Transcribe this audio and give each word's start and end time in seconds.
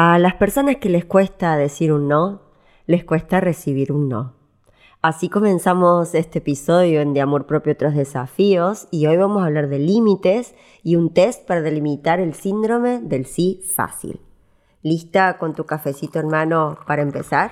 A 0.00 0.16
las 0.20 0.34
personas 0.34 0.76
que 0.76 0.90
les 0.90 1.04
cuesta 1.04 1.56
decir 1.56 1.92
un 1.92 2.06
no, 2.06 2.42
les 2.86 3.02
cuesta 3.02 3.40
recibir 3.40 3.90
un 3.90 4.08
no. 4.08 4.32
Así 5.02 5.28
comenzamos 5.28 6.14
este 6.14 6.38
episodio 6.38 7.00
en 7.00 7.14
De 7.14 7.20
Amor 7.20 7.46
Propio 7.46 7.72
Otros 7.72 7.96
Desafíos 7.96 8.86
y 8.92 9.08
hoy 9.08 9.16
vamos 9.16 9.42
a 9.42 9.46
hablar 9.46 9.68
de 9.68 9.80
límites 9.80 10.54
y 10.84 10.94
un 10.94 11.12
test 11.12 11.44
para 11.48 11.62
delimitar 11.62 12.20
el 12.20 12.34
síndrome 12.34 13.00
del 13.00 13.26
sí 13.26 13.60
fácil. 13.74 14.20
¿Lista 14.82 15.36
con 15.36 15.52
tu 15.56 15.66
cafecito 15.66 16.20
en 16.20 16.28
mano 16.28 16.78
para 16.86 17.02
empezar? 17.02 17.50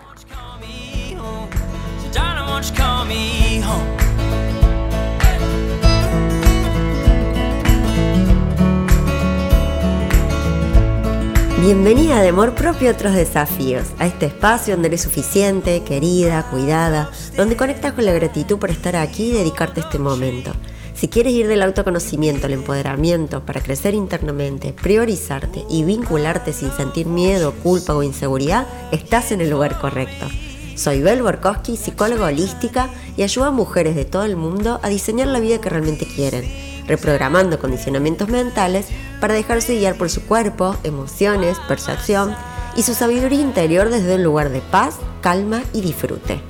Bienvenida 11.61 12.20
de 12.20 12.29
amor 12.29 12.54
propio 12.54 12.91
a 12.91 12.93
otros 12.93 13.14
desafíos, 13.14 13.86
a 13.98 14.07
este 14.07 14.27
espacio 14.27 14.75
donde 14.75 14.89
eres 14.89 15.00
suficiente, 15.00 15.82
querida, 15.85 16.46
cuidada, 16.50 17.11
donde 17.35 17.57
conectas 17.57 17.94
con 17.94 18.04
la 18.04 18.12
gratitud 18.12 18.58
por 18.58 18.71
estar 18.71 18.94
aquí 18.94 19.31
y 19.31 19.32
dedicarte 19.32 19.81
este 19.81 19.98
momento. 19.98 20.53
Si 20.95 21.08
quieres 21.08 21.32
ir 21.32 21.48
del 21.48 21.62
autoconocimiento 21.62 22.46
al 22.46 22.53
empoderamiento 22.53 23.40
para 23.46 23.62
crecer 23.62 23.95
internamente, 23.95 24.75
priorizarte 24.75 25.64
y 25.71 25.82
vincularte 25.82 26.53
sin 26.53 26.71
sentir 26.72 27.07
miedo, 27.07 27.54
culpa 27.62 27.95
o 27.95 28.03
inseguridad, 28.03 28.67
estás 28.93 29.32
en 29.32 29.40
el 29.40 29.48
lugar 29.48 29.79
correcto. 29.79 30.26
Soy 30.75 31.00
Bel 31.00 31.23
Borkowski, 31.23 31.79
psicóloga 31.79 32.27
holística 32.27 32.91
y 33.17 33.23
ayudo 33.23 33.47
a 33.47 33.50
mujeres 33.50 33.97
de 33.97 34.05
todo 34.05 34.25
el 34.25 34.36
mundo 34.36 34.78
a 34.83 34.91
diseñar 34.91 35.28
la 35.28 35.41
vida 35.41 35.59
que 35.59 35.70
realmente 35.70 36.06
quieren 36.06 36.66
reprogramando 36.86 37.58
condicionamientos 37.58 38.28
mentales 38.28 38.86
para 39.20 39.34
dejarse 39.34 39.77
guiar 39.77 39.97
por 39.97 40.11
su 40.11 40.22
cuerpo, 40.22 40.77
emociones, 40.84 41.59
percepción 41.69 42.34
y 42.77 42.83
su 42.83 42.95
sabiduría 42.95 43.41
interior 43.41 43.89
desde 43.91 44.17
un 44.17 44.22
lugar 44.22 44.50
de 44.50 44.61
paz, 44.61 44.97
calma 45.20 45.62
y 45.72 45.81
disfrute. 45.81 46.41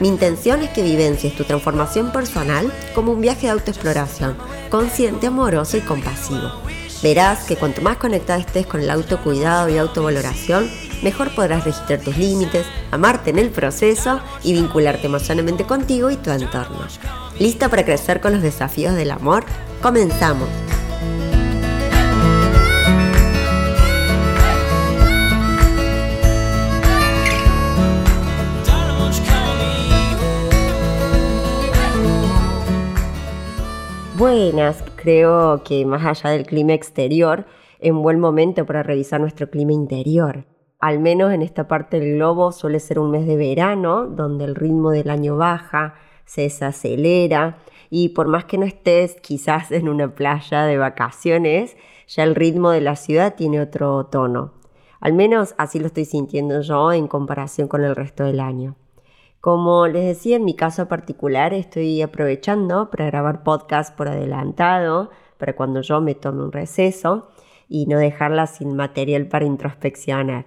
Mi 0.00 0.08
intención 0.08 0.62
es 0.62 0.70
que 0.70 0.82
vivencies 0.82 1.36
tu 1.36 1.44
transformación 1.44 2.10
personal 2.10 2.72
como 2.94 3.12
un 3.12 3.20
viaje 3.20 3.42
de 3.42 3.50
autoexploración, 3.50 4.36
consciente, 4.70 5.26
amoroso 5.26 5.76
y 5.76 5.80
compasivo. 5.80 6.52
Verás 7.02 7.44
que 7.44 7.56
cuanto 7.56 7.80
más 7.80 7.96
conectada 7.96 8.40
estés 8.40 8.66
con 8.66 8.80
el 8.80 8.90
autocuidado 8.90 9.68
y 9.68 9.78
autovaloración, 9.78 10.70
mejor 11.02 11.34
podrás 11.34 11.64
registrar 11.64 12.00
tus 12.00 12.16
límites, 12.16 12.66
amarte 12.90 13.30
en 13.30 13.38
el 13.38 13.50
proceso 13.50 14.20
y 14.42 14.52
vincularte 14.52 15.06
emocionalmente 15.06 15.64
contigo 15.64 16.10
y 16.10 16.16
tu 16.16 16.30
entorno. 16.30 16.86
¿Lista 17.38 17.68
para 17.68 17.84
crecer 17.84 18.20
con 18.20 18.32
los 18.32 18.42
desafíos 18.42 18.94
del 18.94 19.10
amor? 19.10 19.44
Comenzamos. 19.82 20.48
Buenas, 34.18 34.84
creo 34.96 35.62
que 35.64 35.86
más 35.86 36.04
allá 36.04 36.36
del 36.36 36.44
clima 36.44 36.74
exterior, 36.74 37.46
es 37.78 37.90
un 37.90 38.02
buen 38.02 38.20
momento 38.20 38.66
para 38.66 38.82
revisar 38.82 39.18
nuestro 39.18 39.48
clima 39.48 39.72
interior. 39.72 40.44
Al 40.78 40.98
menos 40.98 41.32
en 41.32 41.40
esta 41.40 41.68
parte 41.68 42.00
del 42.00 42.16
globo 42.16 42.52
suele 42.52 42.80
ser 42.80 42.98
un 42.98 43.10
mes 43.10 43.26
de 43.26 43.38
verano, 43.38 44.04
donde 44.04 44.44
el 44.44 44.56
ritmo 44.56 44.90
del 44.90 45.08
año 45.08 45.38
baja, 45.38 45.94
se 46.30 46.42
desacelera 46.42 47.58
y 47.90 48.10
por 48.10 48.28
más 48.28 48.44
que 48.44 48.56
no 48.56 48.64
estés 48.64 49.16
quizás 49.20 49.72
en 49.72 49.88
una 49.88 50.14
playa 50.14 50.62
de 50.62 50.78
vacaciones, 50.78 51.76
ya 52.06 52.22
el 52.22 52.36
ritmo 52.36 52.70
de 52.70 52.80
la 52.80 52.94
ciudad 52.94 53.34
tiene 53.34 53.60
otro 53.60 54.06
tono. 54.06 54.52
Al 55.00 55.12
menos 55.12 55.56
así 55.58 55.80
lo 55.80 55.86
estoy 55.86 56.04
sintiendo 56.04 56.60
yo 56.60 56.92
en 56.92 57.08
comparación 57.08 57.66
con 57.66 57.82
el 57.82 57.96
resto 57.96 58.22
del 58.22 58.38
año. 58.38 58.76
Como 59.40 59.88
les 59.88 60.04
decía, 60.04 60.36
en 60.36 60.44
mi 60.44 60.54
caso 60.54 60.86
particular 60.86 61.52
estoy 61.52 62.00
aprovechando 62.00 62.90
para 62.90 63.06
grabar 63.06 63.42
podcast 63.42 63.96
por 63.96 64.06
adelantado, 64.06 65.10
para 65.36 65.56
cuando 65.56 65.80
yo 65.80 66.00
me 66.00 66.14
tome 66.14 66.44
un 66.44 66.52
receso 66.52 67.30
y 67.68 67.86
no 67.86 67.98
dejarla 67.98 68.46
sin 68.46 68.76
material 68.76 69.26
para 69.26 69.46
introspeccionar. 69.46 70.44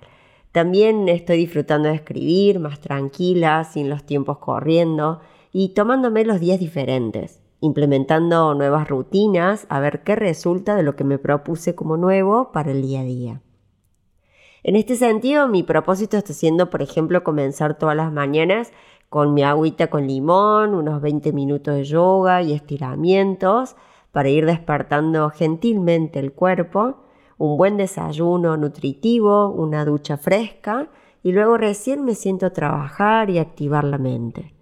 También 0.53 1.09
estoy 1.09 1.37
disfrutando 1.37 1.89
de 1.89 1.95
escribir 1.95 2.59
más 2.59 2.79
tranquila, 2.79 3.65
sin 3.65 3.89
los 3.89 4.05
tiempos 4.05 4.37
corriendo, 4.37 5.19
y 5.53 5.69
tomándome 5.69 6.25
los 6.25 6.39
días 6.39 6.59
diferentes, 6.59 7.39
implementando 7.61 8.53
nuevas 8.55 8.89
rutinas 8.89 9.67
a 9.69 9.79
ver 9.79 10.03
qué 10.03 10.15
resulta 10.15 10.75
de 10.75 10.81
lo 10.81 10.95
que 10.95 11.03
me 11.03 11.19
propuse 11.19 11.75
como 11.75 11.95
nuevo 11.95 12.51
para 12.51 12.71
el 12.71 12.81
día 12.81 13.01
a 13.01 13.03
día. 13.03 13.41
En 14.63 14.75
este 14.75 14.95
sentido, 14.95 15.47
mi 15.47 15.61
propósito 15.61 16.17
está 16.17 16.33
siendo, 16.33 16.69
por 16.69 16.81
ejemplo, 16.81 17.23
comenzar 17.23 17.77
todas 17.77 17.95
las 17.95 18.11
mañanas 18.11 18.71
con 19.09 19.35
mi 19.35 19.43
agüita 19.43 19.87
con 19.91 20.07
limón, 20.07 20.73
unos 20.73 20.99
20 21.01 21.31
minutos 21.33 21.75
de 21.75 21.83
yoga 21.83 22.41
y 22.41 22.53
estiramientos 22.53 23.75
para 24.11 24.29
ir 24.29 24.47
despertando 24.47 25.29
gentilmente 25.29 26.19
el 26.19 26.33
cuerpo, 26.33 26.97
un 27.37 27.57
buen 27.57 27.77
desayuno 27.77 28.57
nutritivo, 28.57 29.49
una 29.49 29.85
ducha 29.85 30.17
fresca 30.17 30.87
y 31.21 31.31
luego 31.31 31.57
recién 31.57 32.03
me 32.03 32.15
siento 32.15 32.47
a 32.47 32.53
trabajar 32.53 33.29
y 33.29 33.37
activar 33.37 33.83
la 33.83 33.99
mente. 33.99 34.53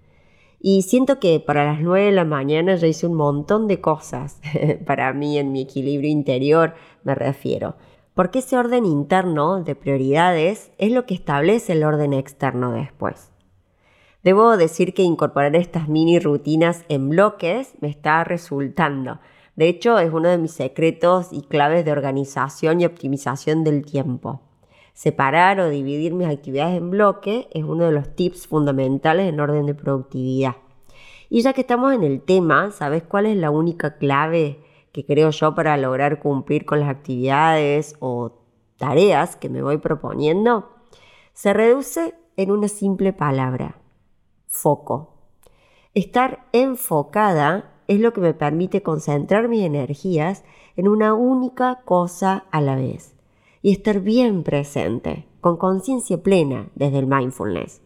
Y 0.64 0.84
siento 0.84 1.20
que 1.20 1.40
para 1.40 1.66
las 1.66 1.82
9 1.82 2.06
de 2.06 2.12
la 2.12 2.24
mañana 2.24 2.76
ya 2.76 2.86
hice 2.86 3.08
un 3.08 3.16
montón 3.16 3.68
de 3.68 3.82
cosas. 3.82 4.40
para 4.86 5.12
mí, 5.12 5.40
en 5.40 5.52
mi 5.52 5.62
equilibrio 5.62 6.12
interior, 6.12 6.76
me 7.04 7.16
refiero. 7.16 7.76
Porque 8.14 8.40
ese 8.40 8.58
orden 8.58 8.86
interno 8.86 9.64
de 9.64 9.74
prioridades 9.74 10.72
es 10.78 10.92
lo 10.92 11.08
que 11.08 11.16
establece 11.16 11.74
el 11.74 11.84
orden 11.84 12.14
externo 12.14 12.72
después. 12.74 13.32
Debo 14.24 14.56
decir 14.56 14.94
que 14.94 15.02
incorporar 15.02 15.56
estas 15.56 15.88
mini 15.90 16.20
rutinas 16.20 16.86
en 16.90 17.10
bloques 17.10 17.74
me 17.82 17.90
está 17.90 18.24
resultando. 18.24 19.20
De 19.56 19.68
hecho, 19.68 19.98
es 19.98 20.14
uno 20.14 20.30
de 20.30 20.38
mis 20.38 20.52
secretos 20.52 21.30
y 21.32 21.42
claves 21.42 21.86
de 21.86 21.92
organización 21.92 22.82
y 22.82 22.86
optimización 22.86 23.64
del 23.64 23.84
tiempo. 23.84 24.42
Separar 25.02 25.60
o 25.60 25.68
dividir 25.68 26.14
mis 26.14 26.28
actividades 26.28 26.78
en 26.78 26.92
bloque 26.92 27.48
es 27.54 27.64
uno 27.64 27.86
de 27.86 27.92
los 27.92 28.16
tips 28.16 28.46
fundamentales 28.46 29.28
en 29.28 29.40
orden 29.40 29.66
de 29.66 29.74
productividad. 29.74 30.58
Y 31.28 31.42
ya 31.42 31.54
que 31.54 31.62
estamos 31.62 31.94
en 31.94 32.04
el 32.04 32.22
tema, 32.22 32.70
¿sabes 32.70 33.02
cuál 33.02 33.26
es 33.26 33.36
la 33.36 33.50
única 33.50 33.98
clave 33.98 34.64
que 34.92 35.04
creo 35.04 35.32
yo 35.32 35.56
para 35.56 35.76
lograr 35.76 36.20
cumplir 36.20 36.66
con 36.66 36.82
las 36.82 36.90
actividades 36.90 37.96
o 38.00 38.44
tareas 38.78 39.36
que 39.36 39.50
me 39.50 39.64
voy 39.64 39.80
proponiendo? 39.80 40.70
Se 41.34 41.52
reduce 41.52 42.14
en 42.38 42.52
una 42.52 42.68
simple 42.68 43.12
palabra, 43.12 43.82
foco. 44.46 45.16
Estar 45.96 46.46
enfocada 46.52 47.74
es 47.88 48.00
lo 48.00 48.14
que 48.14 48.22
me 48.22 48.36
permite 48.36 48.84
concentrar 48.84 49.48
mis 49.48 49.64
energías 49.64 50.44
en 50.76 50.88
una 50.88 51.16
única 51.16 51.82
cosa 51.86 52.46
a 52.52 52.62
la 52.62 52.76
vez 52.76 53.11
y 53.62 53.72
estar 53.72 54.00
bien 54.00 54.44
presente, 54.44 55.28
con 55.40 55.58
conciencia 55.58 56.22
plena 56.22 56.70
desde 56.76 57.00
el 57.00 57.08
mindfulness. 57.08 57.82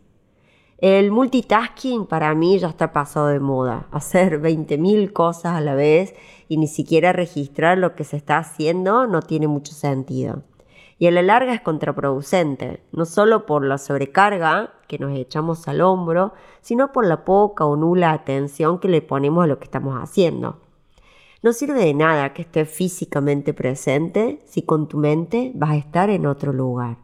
El 0.78 1.10
multitasking 1.10 2.06
para 2.06 2.36
mí 2.36 2.60
ya 2.60 2.68
está 2.68 2.92
pasado 2.92 3.28
de 3.28 3.40
moda, 3.40 3.88
hacer 3.92 4.42
20.000 4.42 5.14
cosas 5.14 5.56
a 5.56 5.62
la 5.62 5.74
vez 5.74 6.14
y 6.50 6.58
ni 6.58 6.68
siquiera 6.68 7.14
registrar 7.14 7.78
lo 7.78 7.96
que 7.96 8.04
se 8.04 8.18
está 8.18 8.38
haciendo 8.38 9.08
no 9.08 9.22
tiene 9.22 9.48
mucho 9.48 9.74
sentido. 9.74 10.44
Y 10.98 11.08
a 11.08 11.12
la 11.12 11.22
larga 11.22 11.54
es 11.54 11.62
contraproducente, 11.62 12.82
no 12.92 13.06
solo 13.06 13.46
por 13.46 13.66
la 13.66 13.78
sobrecarga 13.78 14.74
que 14.88 15.00
nos 15.00 15.18
echamos 15.18 15.68
al 15.68 15.82
hombro, 15.82 16.34
sino 16.62 16.92
por 16.92 17.06
la 17.06 17.26
poca 17.26 17.66
o 17.66 17.76
nula 17.76 18.12
atención 18.12 18.80
que 18.80 18.88
le 18.88 19.02
ponemos 19.02 19.44
a 19.44 19.48
lo 19.48 19.60
que 19.60 19.66
estamos 19.66 19.96
haciendo. 19.96 20.60
No 21.46 21.54
sirve 21.54 21.86
de 21.86 21.94
nada 21.94 22.34
que 22.34 22.42
estés 22.42 22.68
físicamente 22.68 23.54
presente 23.54 24.42
si 24.46 24.64
con 24.64 24.88
tu 24.88 24.98
mente 24.98 25.52
vas 25.54 25.70
a 25.70 25.76
estar 25.76 26.10
en 26.10 26.26
otro 26.26 26.52
lugar. 26.52 26.98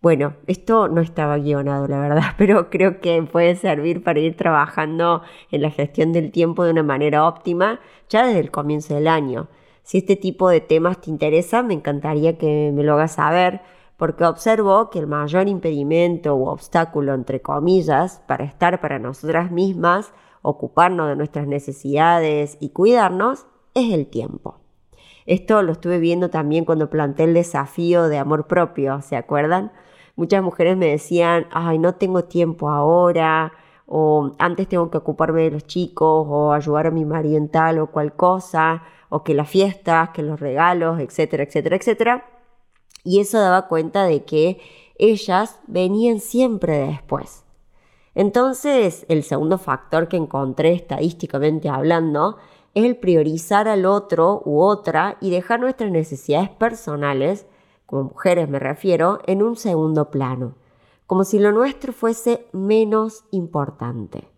Bueno, 0.00 0.34
esto 0.48 0.88
no 0.88 1.00
estaba 1.00 1.38
guionado, 1.38 1.86
la 1.86 2.00
verdad, 2.00 2.24
pero 2.36 2.68
creo 2.68 3.00
que 3.00 3.22
puede 3.22 3.54
servir 3.54 4.02
para 4.02 4.18
ir 4.18 4.36
trabajando 4.36 5.22
en 5.52 5.62
la 5.62 5.70
gestión 5.70 6.12
del 6.12 6.32
tiempo 6.32 6.64
de 6.64 6.72
una 6.72 6.82
manera 6.82 7.24
óptima 7.24 7.78
ya 8.08 8.26
desde 8.26 8.40
el 8.40 8.50
comienzo 8.50 8.96
del 8.96 9.06
año. 9.06 9.46
Si 9.84 9.98
este 9.98 10.16
tipo 10.16 10.48
de 10.48 10.60
temas 10.60 11.00
te 11.00 11.08
interesa, 11.08 11.62
me 11.62 11.74
encantaría 11.74 12.36
que 12.36 12.72
me 12.74 12.82
lo 12.82 12.94
hagas 12.94 13.12
saber, 13.12 13.60
porque 13.96 14.24
observo 14.24 14.90
que 14.90 14.98
el 14.98 15.06
mayor 15.06 15.46
impedimento 15.46 16.34
u 16.34 16.48
obstáculo, 16.48 17.14
entre 17.14 17.40
comillas, 17.40 18.20
para 18.26 18.42
estar 18.42 18.80
para 18.80 18.98
nosotras 18.98 19.52
mismas 19.52 20.12
ocuparnos 20.42 21.08
de 21.08 21.16
nuestras 21.16 21.46
necesidades 21.46 22.58
y 22.60 22.70
cuidarnos 22.70 23.46
es 23.74 23.92
el 23.92 24.06
tiempo. 24.06 24.58
Esto 25.24 25.62
lo 25.62 25.72
estuve 25.72 25.98
viendo 25.98 26.30
también 26.30 26.64
cuando 26.64 26.90
planteé 26.90 27.26
el 27.26 27.34
desafío 27.34 28.08
de 28.08 28.18
amor 28.18 28.46
propio, 28.46 29.00
¿se 29.02 29.16
acuerdan? 29.16 29.72
Muchas 30.16 30.42
mujeres 30.42 30.76
me 30.76 30.88
decían, 30.88 31.46
ay, 31.52 31.78
no 31.78 31.94
tengo 31.94 32.24
tiempo 32.24 32.68
ahora, 32.68 33.52
o 33.86 34.32
antes 34.38 34.68
tengo 34.68 34.90
que 34.90 34.98
ocuparme 34.98 35.42
de 35.42 35.52
los 35.52 35.66
chicos, 35.66 36.26
o 36.28 36.52
ayudar 36.52 36.88
a 36.88 36.90
mi 36.90 37.04
marido 37.04 37.36
en 37.36 37.48
tal 37.48 37.78
o 37.78 37.90
cual 37.90 38.14
cosa, 38.14 38.82
o 39.08 39.22
que 39.22 39.34
las 39.34 39.48
fiestas, 39.48 40.10
que 40.10 40.22
los 40.22 40.40
regalos, 40.40 41.00
etcétera, 41.00 41.44
etcétera, 41.44 41.76
etcétera. 41.76 42.24
Y 43.04 43.20
eso 43.20 43.38
daba 43.38 43.68
cuenta 43.68 44.04
de 44.04 44.24
que 44.24 44.60
ellas 44.96 45.60
venían 45.66 46.20
siempre 46.20 46.78
después. 46.78 47.44
Entonces, 48.14 49.06
el 49.08 49.22
segundo 49.22 49.58
factor 49.58 50.08
que 50.08 50.16
encontré 50.16 50.72
estadísticamente 50.72 51.68
hablando 51.68 52.36
es 52.74 52.84
el 52.84 52.96
priorizar 52.96 53.68
al 53.68 53.86
otro 53.86 54.42
u 54.44 54.60
otra 54.60 55.16
y 55.20 55.30
dejar 55.30 55.60
nuestras 55.60 55.90
necesidades 55.90 56.50
personales, 56.50 57.46
como 57.86 58.04
mujeres 58.04 58.48
me 58.48 58.58
refiero, 58.58 59.20
en 59.26 59.42
un 59.42 59.56
segundo 59.56 60.10
plano, 60.10 60.54
como 61.06 61.24
si 61.24 61.38
lo 61.38 61.52
nuestro 61.52 61.92
fuese 61.92 62.46
menos 62.52 63.24
importante. 63.30 64.28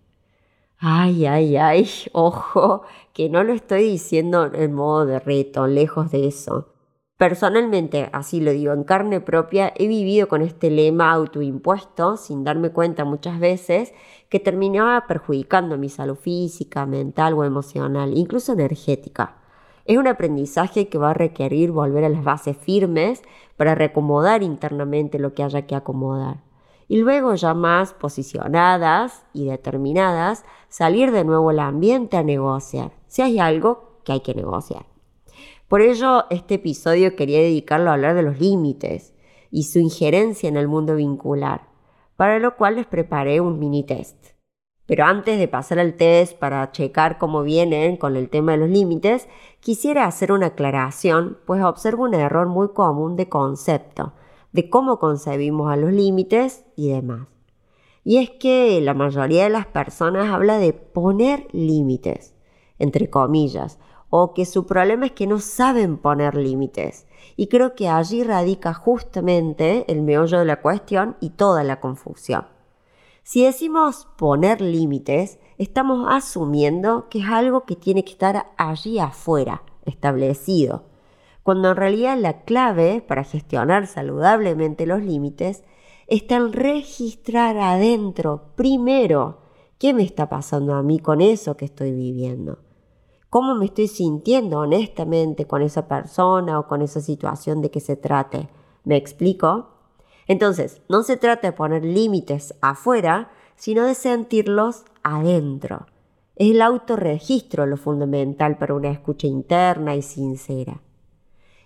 Ay, 0.79 1.27
ay, 1.27 1.57
ay, 1.57 1.89
ojo, 2.13 2.83
que 3.13 3.29
no 3.29 3.43
lo 3.43 3.53
estoy 3.53 3.85
diciendo 3.85 4.51
en 4.53 4.75
modo 4.75 5.07
de 5.07 5.19
reto, 5.19 5.67
lejos 5.67 6.11
de 6.11 6.27
eso. 6.27 6.74
Personalmente, 7.17 8.11
así 8.13 8.41
lo 8.41 8.51
digo, 8.51 8.73
en 8.73 8.83
carne 8.83 9.21
propia, 9.21 9.73
he 9.77 9.87
vivido 9.87 10.27
con 10.27 10.43
este 10.43 10.69
lema 10.69 11.13
autoimpuesto, 11.13 12.17
sin 12.17 12.43
darme 12.43 12.71
cuenta 12.71 13.05
muchas 13.05 13.39
veces, 13.39 13.95
que 14.29 14.41
terminaba 14.41 15.07
perjudicando 15.07 15.79
mi 15.79 15.89
salud 15.89 16.17
física, 16.17 16.87
mental 16.87 17.35
o 17.35 17.45
emocional, 17.45 18.19
incluso 18.19 18.53
energética. 18.53 19.37
Es 19.85 19.97
un 19.97 20.09
aprendizaje 20.09 20.89
que 20.89 20.99
va 20.99 21.11
a 21.11 21.15
requerir 21.15 21.71
volver 21.71 22.03
a 22.03 22.09
las 22.09 22.25
bases 22.25 22.57
firmes 22.57 23.23
para 23.57 23.77
reacomodar 23.77 24.43
internamente 24.43 25.21
lo 25.21 25.35
que 25.35 25.45
haya 25.45 25.67
que 25.69 25.77
acomodar. 25.77 26.43
Y 26.89 26.99
luego 26.99 27.37
ya 27.37 27.55
más 27.55 27.95
posicionadas 27.95 29.25
y 29.33 29.45
determinadas, 29.47 30.45
salir 30.69 31.13
de 31.13 31.25
nuevo 31.25 31.51
al 31.51 31.61
ambiente 31.61 32.17
a 32.17 32.25
negociar, 32.25 32.91
si 33.07 33.23
hay 33.23 33.39
algo 33.39 34.01
que 34.03 34.13
hay 34.13 34.21
que 34.21 34.35
negociar. 34.35 34.94
Por 35.69 35.81
ello, 35.81 36.25
este 36.29 36.57
episodio 36.57 37.17
quería 37.17 37.39
dedicarlo 37.39 37.91
a 37.91 37.95
hablar 37.95 38.15
de 38.15 38.23
los 38.23 38.39
límites 38.39 39.15
y 39.51 39.65
su 39.65 39.79
injerencia 39.79 40.49
en 40.49 40.57
el 40.57 40.69
mundo 40.69 40.95
vincular, 40.97 41.69
para 42.17 42.39
lo 42.39 42.57
cual 42.57 42.77
les 42.77 42.87
preparé 42.87 43.41
un 43.41 43.59
mini 43.59 43.83
test. 43.83 44.35
Pero 44.87 45.07
antes 45.07 45.39
de 45.39 45.49
pasar 45.49 45.79
al 45.79 45.95
test 45.95 46.39
para 46.39 46.71
checar 46.71 47.17
cómo 47.17 47.43
vienen 47.43 47.97
con 47.97 48.17
el 48.17 48.29
tema 48.29 48.53
de 48.53 48.59
los 48.59 48.69
límites, 48.69 49.27
quisiera 49.61 50.05
hacer 50.05 50.33
una 50.33 50.49
aclaración, 50.49 51.39
pues 51.47 51.65
observo 51.65 52.05
un 52.05 52.13
error 52.13 52.47
muy 52.47 52.69
común 52.69 53.17
de 53.17 53.31
concepto, 53.31 54.13
de 54.53 54.69
cómo 54.69 54.99
concebimos 54.99 55.73
a 55.73 55.77
los 55.77 55.93
límites 55.93 56.67
y 56.77 56.91
demás. 56.91 57.27
Y 58.05 58.19
es 58.19 58.29
que 58.29 58.83
la 58.83 58.93
mayoría 58.93 59.45
de 59.45 59.51
las 59.51 59.67
personas 59.67 60.31
habla 60.31 60.59
de 60.59 60.75
poner 60.75 61.47
límites, 61.53 62.35
entre 62.79 63.09
comillas, 63.09 63.79
o 64.17 64.33
que 64.33 64.47
su 64.47 64.65
problema 64.65 65.07
es 65.07 65.13
que 65.13 65.27
no 65.27 65.41
saben 65.41 65.99
poner 65.99 66.37
límites. 66.37 67.05
Y 67.35 67.49
creo 67.49 67.75
que 67.75 67.89
allí 67.89 68.23
radica 68.23 68.73
justamente 68.73 69.85
el 69.89 70.03
meollo 70.03 70.39
de 70.39 70.45
la 70.45 70.63
cuestión 70.63 71.17
y 71.19 71.31
toda 71.31 71.65
la 71.65 71.81
confusión. 71.81 72.47
Si 73.25 73.45
decimos 73.45 74.07
poner 74.17 74.61
límites, 74.61 75.41
estamos 75.59 76.07
asumiendo 76.09 77.09
que 77.09 77.19
es 77.19 77.25
algo 77.27 77.65
que 77.65 77.75
tiene 77.75 78.05
que 78.05 78.13
estar 78.13 78.53
allí 78.57 79.01
afuera, 79.01 79.65
establecido, 79.85 80.85
cuando 81.43 81.71
en 81.71 81.77
realidad 81.77 82.17
la 82.17 82.43
clave 82.43 83.01
para 83.05 83.25
gestionar 83.25 83.89
saludablemente 83.89 84.87
los 84.87 85.03
límites 85.03 85.65
está 86.07 86.37
en 86.37 86.53
registrar 86.53 87.59
adentro 87.59 88.53
primero 88.55 89.41
qué 89.81 89.93
me 89.93 90.05
está 90.05 90.29
pasando 90.29 90.75
a 90.75 90.85
mí 90.85 91.01
con 91.01 91.21
eso 91.21 91.57
que 91.57 91.65
estoy 91.65 91.91
viviendo 91.91 92.61
cómo 93.35 93.57
me 93.57 93.65
estoy 93.65 93.89
sintiendo 93.89 94.61
honestamente 94.61 95.45
con 95.45 95.61
esa 95.61 95.89
persona 95.89 96.57
o 96.61 96.69
con 96.69 96.83
esa 96.83 97.01
situación 97.01 97.63
de 97.63 97.71
que 97.73 97.81
se 97.81 97.97
trate. 97.97 98.49
¿Me 98.85 98.95
explico? 98.95 99.71
Entonces, 100.29 100.83
no 100.89 101.03
se 101.03 101.17
trata 101.17 101.49
de 101.49 101.53
poner 101.53 101.85
límites 101.85 102.55
afuera, 102.61 103.33
sino 103.57 103.87
de 103.87 103.97
sentirlos 103.97 104.85
adentro. 105.03 105.87
Es 106.37 106.53
el 106.53 106.63
autorregistro 106.63 107.67
lo 107.67 107.77
fundamental 107.77 108.57
para 108.57 108.75
una 108.75 108.91
escucha 108.91 109.27
interna 109.27 109.97
y 109.97 110.03
sincera. 110.03 110.81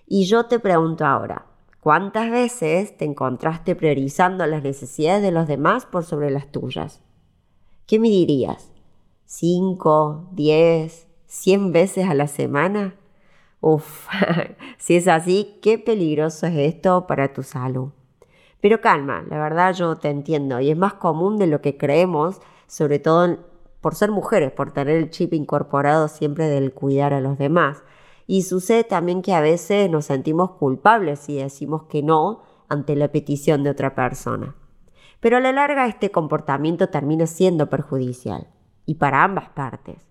Y 0.07 0.25
yo 0.25 0.47
te 0.47 0.61
pregunto 0.61 1.05
ahora, 1.05 1.49
¿cuántas 1.81 2.31
veces 2.31 2.97
te 2.97 3.05
encontraste 3.05 3.77
priorizando 3.77 4.47
las 4.47 4.63
necesidades 4.63 5.21
de 5.21 5.33
los 5.33 5.47
demás 5.47 5.85
por 5.85 6.07
sobre 6.07 6.31
las 6.31 6.51
tuyas? 6.51 7.03
¿Qué 7.87 7.99
me 7.99 8.09
dirías? 8.09 8.73
¿Cinco? 9.27 10.31
¿Diez? 10.33 11.08
100 11.29 11.73
veces 11.73 12.09
a 12.09 12.15
la 12.15 12.27
semana? 12.27 12.95
Uf, 13.61 14.09
si 14.79 14.97
es 14.97 15.09
así, 15.09 15.59
qué 15.63 15.79
peligroso 15.79 16.47
es 16.47 16.57
esto 16.57 17.07
para 17.07 17.33
tu 17.33 17.43
salud. 17.43 17.91
Pero 18.61 18.81
calma, 18.81 19.25
la 19.29 19.39
verdad 19.39 19.75
yo 19.75 19.97
te 19.97 20.09
entiendo 20.09 20.59
y 20.61 20.71
es 20.71 20.77
más 20.77 20.95
común 20.95 21.39
de 21.39 21.47
lo 21.47 21.61
que 21.61 21.77
creemos, 21.77 22.41
sobre 22.67 22.99
todo 22.99 23.39
por 23.81 23.95
ser 23.95 24.11
mujeres, 24.11 24.51
por 24.51 24.73
tener 24.73 24.97
el 24.97 25.11
chip 25.11 25.33
incorporado 25.33 26.09
siempre 26.09 26.49
del 26.49 26.73
cuidar 26.73 27.15
a 27.15 27.21
los 27.21 27.39
demás. 27.39 27.85
Y 28.27 28.43
sucede 28.43 28.85
también 28.85 29.23
que 29.23 29.35
a 29.35 29.41
veces 29.41 29.89
nos 29.89 30.07
sentimos 30.07 30.53
culpables 30.53 31.21
si 31.21 31.37
decimos 31.37 31.85
que 31.85 32.03
no 32.03 32.43
ante 32.69 32.97
la 32.97 33.09
petición 33.09 33.63
de 33.63 33.71
otra 33.71 33.95
persona. 33.95 34.57
Pero 35.21 35.37
a 35.37 35.41
la 35.41 35.53
larga 35.53 35.87
este 35.87 36.11
comportamiento 36.11 36.89
termina 36.89 37.27
siendo 37.27 37.71
perjudicial, 37.71 38.49
y 38.87 38.97
para 38.97 39.25
ambas 39.25 39.49
partes. 39.51 40.08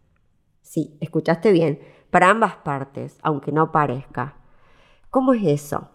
Sí, 0.68 0.98
escuchaste 1.00 1.54
bien, 1.54 1.80
para 2.10 2.30
ambas 2.30 2.58
partes, 2.58 3.18
aunque 3.22 3.54
no 3.54 3.72
parezca. 3.72 4.36
¿Cómo 5.10 5.34
es 5.34 5.46
eso? 5.46 5.88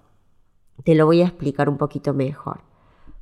Te 0.83 0.95
lo 0.95 1.05
voy 1.05 1.21
a 1.21 1.27
explicar 1.27 1.69
un 1.69 1.77
poquito 1.77 2.15
mejor. 2.15 2.63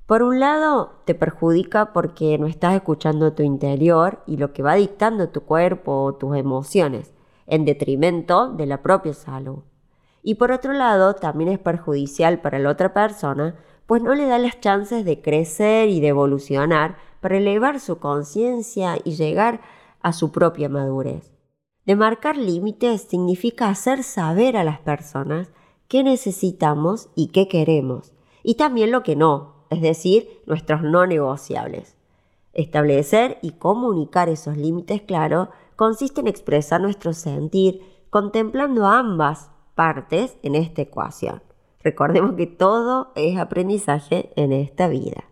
Por 0.06 0.22
un 0.22 0.38
lado, 0.38 0.92
te 1.06 1.16
perjudica 1.16 1.92
porque 1.92 2.38
no 2.38 2.46
estás 2.46 2.74
escuchando 2.74 3.32
tu 3.32 3.42
interior 3.42 4.22
y 4.28 4.36
lo 4.36 4.52
que 4.52 4.62
va 4.62 4.76
dictando 4.76 5.30
tu 5.30 5.40
cuerpo 5.40 6.04
o 6.04 6.14
tus 6.14 6.36
emociones, 6.36 7.12
en 7.48 7.64
detrimento 7.64 8.52
de 8.52 8.66
la 8.66 8.80
propia 8.80 9.12
salud. 9.12 9.64
Y 10.22 10.36
por 10.36 10.52
otro 10.52 10.72
lado, 10.72 11.14
también 11.14 11.50
es 11.50 11.58
perjudicial 11.58 12.40
para 12.40 12.60
la 12.60 12.70
otra 12.70 12.94
persona, 12.94 13.56
pues 13.86 14.04
no 14.04 14.14
le 14.14 14.26
da 14.26 14.38
las 14.38 14.60
chances 14.60 15.04
de 15.04 15.20
crecer 15.20 15.88
y 15.88 15.98
de 15.98 16.08
evolucionar 16.08 16.96
para 17.20 17.38
elevar 17.38 17.80
su 17.80 17.98
conciencia 17.98 18.98
y 19.02 19.16
llegar 19.16 19.60
a 20.00 20.12
su 20.12 20.30
propia 20.30 20.68
madurez. 20.68 21.39
De 21.86 21.96
marcar 21.96 22.36
límites 22.36 23.02
significa 23.02 23.68
hacer 23.68 24.02
saber 24.02 24.56
a 24.56 24.64
las 24.64 24.80
personas 24.80 25.48
qué 25.88 26.02
necesitamos 26.04 27.08
y 27.14 27.28
qué 27.28 27.48
queremos, 27.48 28.12
y 28.42 28.54
también 28.54 28.90
lo 28.90 29.02
que 29.02 29.16
no, 29.16 29.64
es 29.70 29.80
decir, 29.80 30.40
nuestros 30.46 30.82
no 30.82 31.06
negociables. 31.06 31.96
Establecer 32.52 33.38
y 33.42 33.52
comunicar 33.52 34.28
esos 34.28 34.56
límites 34.56 35.02
claros 35.02 35.48
consiste 35.76 36.20
en 36.20 36.28
expresar 36.28 36.80
nuestro 36.80 37.12
sentir 37.12 37.82
contemplando 38.10 38.86
ambas 38.86 39.50
partes 39.74 40.36
en 40.42 40.56
esta 40.56 40.82
ecuación. 40.82 41.42
Recordemos 41.82 42.34
que 42.34 42.46
todo 42.46 43.12
es 43.14 43.38
aprendizaje 43.38 44.30
en 44.36 44.52
esta 44.52 44.88
vida. 44.88 45.24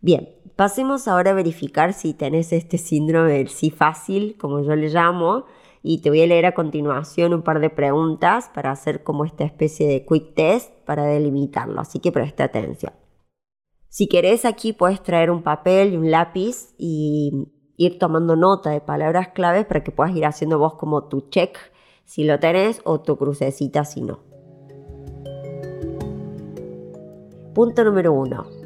Bien, 0.00 0.30
pasemos 0.56 1.08
ahora 1.08 1.32
a 1.32 1.34
verificar 1.34 1.92
si 1.92 2.14
tenés 2.14 2.52
este 2.52 2.78
síndrome 2.78 3.32
del 3.32 3.48
sí 3.48 3.70
fácil, 3.70 4.36
como 4.38 4.60
yo 4.60 4.76
le 4.76 4.88
llamo, 4.88 5.44
y 5.82 6.00
te 6.00 6.10
voy 6.10 6.22
a 6.22 6.26
leer 6.26 6.46
a 6.46 6.54
continuación 6.54 7.34
un 7.34 7.42
par 7.42 7.60
de 7.60 7.70
preguntas 7.70 8.50
para 8.54 8.70
hacer 8.70 9.02
como 9.02 9.24
esta 9.24 9.44
especie 9.44 9.88
de 9.88 10.06
quick 10.06 10.34
test 10.34 10.70
para 10.84 11.04
delimitarlo, 11.04 11.80
así 11.80 11.98
que 11.98 12.12
presta 12.12 12.44
atención. 12.44 12.92
Si 13.88 14.06
querés 14.06 14.44
aquí 14.44 14.72
puedes 14.72 15.02
traer 15.02 15.30
un 15.30 15.42
papel 15.42 15.92
y 15.92 15.96
un 15.96 16.10
lápiz 16.10 16.74
y 16.78 17.52
ir 17.76 17.98
tomando 17.98 18.36
nota 18.36 18.70
de 18.70 18.80
palabras 18.80 19.28
claves 19.34 19.66
para 19.66 19.82
que 19.82 19.90
puedas 19.90 20.14
ir 20.16 20.24
haciendo 20.24 20.58
vos 20.58 20.74
como 20.74 21.08
tu 21.08 21.28
check 21.28 21.58
si 22.04 22.24
lo 22.24 22.38
tenés 22.38 22.80
o 22.84 23.00
tu 23.00 23.16
crucecita 23.16 23.84
si 23.84 24.02
no. 24.02 24.20
Punto 27.54 27.84
número 27.84 28.14
uno. 28.14 28.61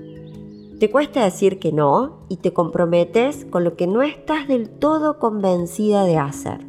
Te 0.79 0.91
cuesta 0.91 1.25
decir 1.25 1.59
que 1.59 1.73
no 1.73 2.19
y 2.29 2.37
te 2.37 2.53
comprometes 2.53 3.47
con 3.47 3.65
lo 3.65 3.77
que 3.77 3.87
no 3.87 4.03
estás 4.03 4.47
del 4.47 4.69
todo 4.69 5.19
convencida 5.19 6.05
de 6.05 6.19
hacer. 6.19 6.67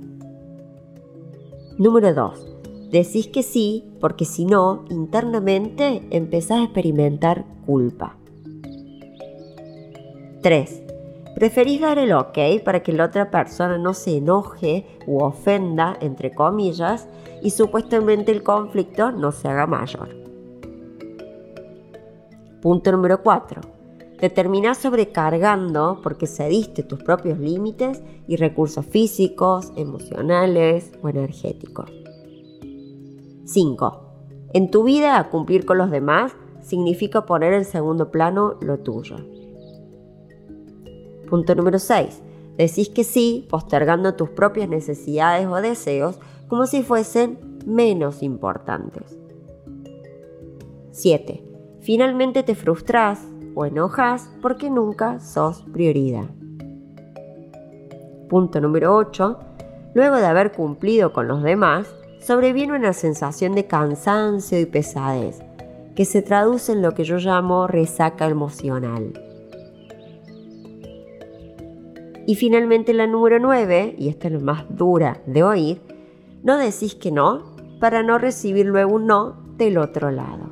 Número 1.78 2.14
2. 2.14 2.90
Decís 2.90 3.28
que 3.28 3.44
sí 3.44 3.84
porque 4.00 4.24
si 4.24 4.46
no, 4.46 4.86
internamente 4.90 6.08
empezás 6.10 6.60
a 6.60 6.64
experimentar 6.64 7.44
culpa. 7.66 8.16
3. 10.42 10.84
Preferís 11.36 11.82
dar 11.82 12.00
el 12.00 12.14
ok 12.14 12.64
para 12.64 12.84
que 12.84 12.94
la 12.94 13.06
otra 13.06 13.30
persona 13.30 13.78
no 13.78 13.94
se 13.94 14.16
enoje 14.16 14.86
u 15.06 15.22
ofenda, 15.22 15.98
entre 16.00 16.32
comillas, 16.32 17.10
y 17.44 17.50
supuestamente 17.50 18.32
el 18.32 18.42
conflicto 18.42 19.12
no 19.12 19.34
se 19.34 19.50
haga 19.50 19.68
mayor. 19.68 20.16
Punto 22.62 22.92
número 22.94 23.22
4. 23.22 23.77
Te 24.20 24.32
terminás 24.32 24.80
sobrecargando 24.80 26.00
porque 26.02 26.26
cediste 26.26 26.82
tus 26.82 27.04
propios 27.04 27.38
límites 27.38 28.02
y 28.28 28.36
recursos 28.36 28.86
físicos, 28.86 29.72
emocionales 29.76 30.92
o 31.04 31.10
energéticos. 31.10 31.92
5. 33.46 34.04
En 34.54 34.72
tu 34.72 34.84
vida, 34.84 35.30
cumplir 35.30 35.66
con 35.66 35.78
los 35.78 35.92
demás 35.92 36.36
significa 36.62 37.26
poner 37.26 37.54
en 37.54 37.64
segundo 37.64 38.10
plano 38.10 38.58
lo 38.60 38.80
tuyo. 38.80 39.18
Punto 41.30 41.54
número 41.54 41.78
6. 41.78 42.24
Decís 42.58 42.90
que 42.90 43.04
sí, 43.04 43.46
postergando 43.50 44.16
tus 44.16 44.32
propias 44.32 44.68
necesidades 44.68 45.46
o 45.48 45.56
deseos 45.62 46.20
como 46.48 46.66
si 46.66 46.82
fuesen 46.82 47.60
menos 47.68 48.24
importantes. 48.24 49.18
7. 50.92 51.44
Finalmente 51.82 52.42
te 52.42 52.56
frustras 52.56 53.28
o 53.58 53.66
enojas 53.66 54.30
porque 54.40 54.70
nunca 54.70 55.20
sos 55.20 55.66
prioridad. 55.74 56.30
Punto 58.30 58.62
número 58.62 58.96
8. 58.96 59.40
Luego 59.96 60.18
de 60.18 60.28
haber 60.28 60.52
cumplido 60.52 61.12
con 61.12 61.28
los 61.28 61.42
demás, 61.42 61.88
sobreviene 62.20 62.76
una 62.76 62.94
sensación 62.94 63.56
de 63.56 63.66
cansancio 63.66 64.60
y 64.60 64.68
pesadez, 64.68 65.40
que 65.96 66.06
se 66.06 66.22
traduce 66.22 66.74
en 66.74 66.84
lo 66.84 66.94
que 66.94 67.04
yo 67.04 67.18
llamo 67.18 67.66
resaca 67.66 68.28
emocional. 68.28 69.14
Y 72.28 72.36
finalmente 72.36 72.94
la 72.94 73.08
número 73.08 73.40
9, 73.40 73.96
y 73.98 74.10
esta 74.10 74.28
es 74.28 74.34
la 74.34 74.40
más 74.40 74.66
dura 74.70 75.22
de 75.26 75.42
oír, 75.42 75.82
no 76.44 76.58
decís 76.58 76.94
que 76.94 77.12
no 77.12 77.56
para 77.80 78.04
no 78.04 78.20
recibir 78.20 78.68
luego 78.68 78.96
un 78.96 79.08
no 79.08 79.42
del 79.58 79.80
otro 79.80 80.12
lado. 80.12 80.52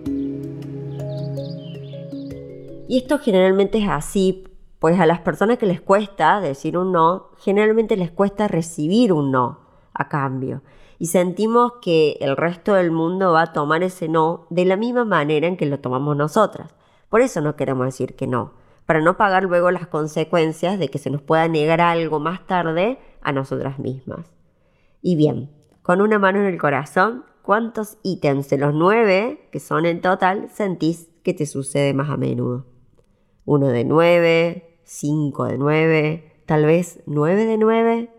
Y 2.87 2.97
esto 2.97 3.19
generalmente 3.19 3.79
es 3.79 3.89
así, 3.89 4.45
pues 4.79 4.99
a 4.99 5.05
las 5.05 5.19
personas 5.19 5.57
que 5.57 5.65
les 5.65 5.81
cuesta 5.81 6.39
decir 6.41 6.77
un 6.77 6.91
no, 6.91 7.31
generalmente 7.37 7.97
les 7.97 8.11
cuesta 8.11 8.47
recibir 8.47 9.11
un 9.13 9.31
no 9.31 9.59
a 9.93 10.09
cambio. 10.09 10.61
Y 10.97 11.07
sentimos 11.07 11.73
que 11.81 12.17
el 12.21 12.37
resto 12.37 12.73
del 12.73 12.91
mundo 12.91 13.33
va 13.33 13.41
a 13.43 13.53
tomar 13.53 13.83
ese 13.83 14.07
no 14.07 14.47
de 14.49 14.65
la 14.65 14.77
misma 14.77 15.05
manera 15.05 15.47
en 15.47 15.57
que 15.57 15.65
lo 15.65 15.79
tomamos 15.79 16.15
nosotras. 16.15 16.75
Por 17.09 17.21
eso 17.21 17.41
no 17.41 17.55
queremos 17.55 17.85
decir 17.85 18.15
que 18.15 18.27
no 18.27 18.53
para 18.85 19.01
no 19.01 19.17
pagar 19.17 19.43
luego 19.43 19.71
las 19.71 19.87
consecuencias 19.87 20.79
de 20.79 20.89
que 20.89 20.99
se 20.99 21.09
nos 21.09 21.21
pueda 21.21 21.47
negar 21.47 21.81
algo 21.81 22.19
más 22.19 22.45
tarde 22.45 22.99
a 23.21 23.31
nosotras 23.31 23.79
mismas. 23.79 24.31
Y 25.01 25.15
bien, 25.15 25.51
con 25.81 26.01
una 26.01 26.19
mano 26.19 26.39
en 26.39 26.45
el 26.45 26.59
corazón, 26.59 27.25
¿cuántos 27.41 27.97
ítems 28.03 28.49
de 28.49 28.57
los 28.57 28.73
nueve, 28.73 29.47
que 29.51 29.59
son 29.59 29.85
en 29.85 30.01
total, 30.01 30.49
sentís 30.51 31.09
que 31.23 31.33
te 31.33 31.45
sucede 31.45 31.93
más 31.93 32.09
a 32.09 32.17
menudo? 32.17 32.65
¿Uno 33.45 33.67
de 33.67 33.85
nueve? 33.85 34.79
¿Cinco 34.83 35.45
de 35.45 35.57
nueve? 35.57 36.33
¿Tal 36.45 36.65
vez 36.65 37.01
nueve 37.05 37.45
de 37.45 37.57
nueve? 37.57 38.09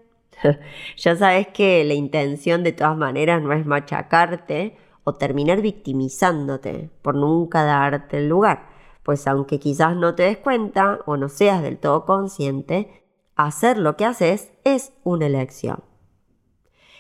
ya 0.97 1.17
sabes 1.17 1.49
que 1.49 1.85
la 1.85 1.95
intención 1.95 2.63
de 2.63 2.73
todas 2.73 2.97
maneras 2.97 3.43
no 3.43 3.53
es 3.53 3.67
machacarte 3.67 4.77
o 5.05 5.15
terminar 5.15 5.61
victimizándote 5.61 6.91
por 7.03 7.15
nunca 7.15 7.65
darte 7.65 8.19
el 8.19 8.29
lugar 8.29 8.77
pues 9.07 9.29
aunque 9.29 9.61
quizás 9.61 9.95
no 9.95 10.17
te 10.17 10.25
des 10.25 10.39
cuenta 10.39 10.99
o 11.07 11.17
no 11.17 11.29
seas 11.29 11.63
del 11.63 11.79
todo 11.79 12.05
consciente, 12.05 13.05
hacer 13.37 13.79
lo 13.79 13.97
que 13.97 14.05
haces 14.05 14.53
es 14.65 14.95
una 15.05 15.27
elección. 15.27 15.85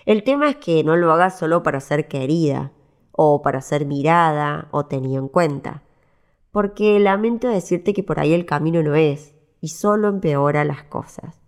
El 0.05 0.23
tema 0.23 0.51
es 0.51 0.57
que 0.59 0.85
no 0.85 0.95
lo 0.95 1.13
hagas 1.13 1.37
solo 1.37 1.65
para 1.65 1.81
ser 1.81 2.07
querida, 2.07 2.71
o 3.11 3.43
para 3.43 3.61
ser 3.61 3.87
mirada 3.87 4.69
o 4.71 4.87
tenida 4.87 5.19
en 5.19 5.27
cuenta, 5.27 5.83
porque 6.57 6.99
lamento 6.99 7.51
decirte 7.51 7.93
que 7.93 8.03
por 8.03 8.19
ahí 8.19 8.33
el 8.33 8.47
camino 8.47 8.83
no 8.83 8.95
es, 8.95 9.35
y 9.61 9.69
solo 9.69 10.09
empeora 10.09 10.65
las 10.65 10.85
cosas. 10.85 11.39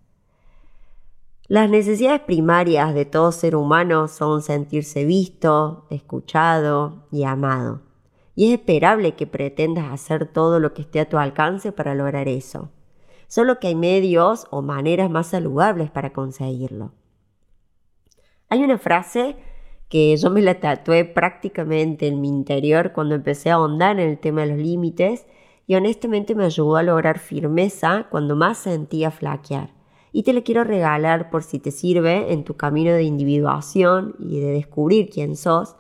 Las 1.46 1.70
necesidades 1.70 2.20
primarias 2.20 2.92
de 2.92 3.06
todo 3.06 3.32
ser 3.32 3.56
humano 3.56 4.08
son 4.08 4.42
sentirse 4.42 5.06
visto, 5.06 5.86
escuchado 5.88 7.06
y 7.10 7.24
amado 7.24 7.80
y 8.34 8.52
es 8.52 8.60
esperable 8.60 9.16
que 9.16 9.26
pretendas 9.26 9.90
hacer 9.90 10.26
todo 10.30 10.60
lo 10.60 10.74
que 10.74 10.82
esté 10.82 11.00
a 11.00 11.08
tu 11.08 11.16
alcance 11.16 11.72
para 11.72 11.94
lograr 11.94 12.28
eso. 12.28 12.70
Solo 13.28 13.58
que 13.60 13.68
hay 13.68 13.74
medios 13.76 14.46
o 14.50 14.60
maneras 14.60 15.10
más 15.10 15.28
saludables 15.28 15.90
para 15.90 16.12
conseguirlo. 16.12 16.92
Hay 18.50 18.62
una 18.62 18.76
frase 18.76 19.36
que 19.88 20.16
yo 20.16 20.30
me 20.30 20.42
la 20.42 20.60
tatué 20.60 21.04
prácticamente 21.04 22.06
en 22.06 22.20
mi 22.20 22.28
interior 22.28 22.92
cuando 22.92 23.14
empecé 23.14 23.50
a 23.50 23.54
ahondar 23.54 23.98
en 23.98 24.10
el 24.10 24.18
tema 24.18 24.42
de 24.42 24.48
los 24.48 24.58
límites 24.58 25.26
y 25.66 25.74
honestamente 25.74 26.34
me 26.34 26.44
ayudó 26.44 26.76
a 26.76 26.82
lograr 26.82 27.18
firmeza 27.18 28.06
cuando 28.10 28.36
más 28.36 28.58
sentía 28.58 29.10
flaquear. 29.10 29.74
Y 30.12 30.22
te 30.22 30.32
la 30.32 30.42
quiero 30.42 30.64
regalar 30.64 31.30
por 31.30 31.42
si 31.42 31.58
te 31.58 31.70
sirve 31.70 32.32
en 32.32 32.44
tu 32.44 32.56
camino 32.56 32.92
de 32.92 33.02
individuación 33.02 34.14
y 34.18 34.40
de 34.40 34.52
descubrir 34.52 35.10
quién 35.10 35.36
sos. 35.36 35.76